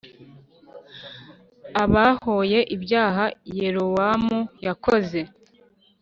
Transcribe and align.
abahoye 1.83 2.59
ibyaha 2.75 3.25
Yerobowamu 3.57 4.39
yakoze 4.65 5.19